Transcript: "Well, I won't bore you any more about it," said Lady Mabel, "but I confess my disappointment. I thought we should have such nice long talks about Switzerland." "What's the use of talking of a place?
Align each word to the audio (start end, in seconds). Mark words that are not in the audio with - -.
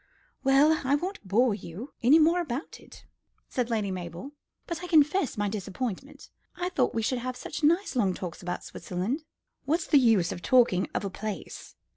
"Well, 0.43 0.81
I 0.83 0.95
won't 0.95 1.27
bore 1.27 1.53
you 1.53 1.93
any 2.01 2.17
more 2.17 2.39
about 2.41 2.79
it," 2.79 3.05
said 3.49 3.69
Lady 3.69 3.91
Mabel, 3.91 4.31
"but 4.65 4.83
I 4.83 4.87
confess 4.87 5.37
my 5.37 5.47
disappointment. 5.47 6.31
I 6.55 6.69
thought 6.69 6.95
we 6.95 7.03
should 7.03 7.19
have 7.19 7.37
such 7.37 7.61
nice 7.61 7.95
long 7.95 8.15
talks 8.15 8.41
about 8.41 8.63
Switzerland." 8.63 9.25
"What's 9.65 9.85
the 9.85 9.99
use 9.99 10.31
of 10.31 10.41
talking 10.41 10.89
of 10.95 11.05
a 11.05 11.11
place? 11.11 11.75